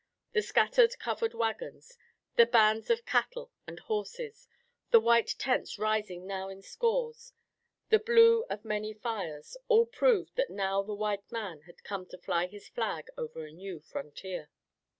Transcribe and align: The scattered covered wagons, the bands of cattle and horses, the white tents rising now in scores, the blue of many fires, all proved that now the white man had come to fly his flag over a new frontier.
The 0.31 0.41
scattered 0.41 0.97
covered 0.97 1.35
wagons, 1.35 1.95
the 2.35 2.47
bands 2.47 2.89
of 2.89 3.05
cattle 3.05 3.51
and 3.67 3.79
horses, 3.81 4.47
the 4.89 4.99
white 4.99 5.35
tents 5.37 5.77
rising 5.77 6.25
now 6.25 6.49
in 6.49 6.63
scores, 6.63 7.33
the 7.89 7.99
blue 7.99 8.43
of 8.49 8.65
many 8.65 8.95
fires, 8.95 9.55
all 9.67 9.85
proved 9.85 10.35
that 10.37 10.49
now 10.49 10.81
the 10.81 10.95
white 10.95 11.31
man 11.31 11.61
had 11.67 11.83
come 11.83 12.07
to 12.07 12.17
fly 12.17 12.47
his 12.47 12.67
flag 12.67 13.09
over 13.15 13.45
a 13.45 13.51
new 13.51 13.79
frontier. 13.79 14.49